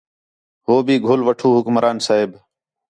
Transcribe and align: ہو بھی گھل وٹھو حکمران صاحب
ہو 0.65 0.73
بھی 0.85 0.95
گھل 1.07 1.21
وٹھو 1.27 1.49
حکمران 1.57 1.97
صاحب 2.07 2.29